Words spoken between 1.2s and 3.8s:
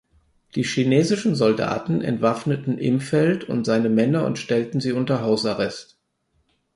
Soldaten entwaffneten Imfeld und